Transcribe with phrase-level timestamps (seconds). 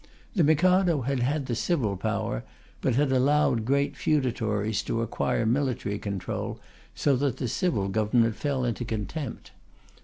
[0.33, 2.43] The Mikado had had the civil power,
[2.81, 6.59] but had allowed great feudatories to acquire military control,
[6.95, 9.51] so that the civil government fell into contempt.